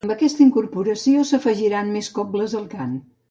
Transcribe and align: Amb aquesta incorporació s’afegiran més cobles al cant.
Amb 0.05 0.11
aquesta 0.13 0.41
incorporació 0.45 1.27
s’afegiran 1.33 1.93
més 1.99 2.09
cobles 2.19 2.59
al 2.63 2.69
cant. 2.77 2.97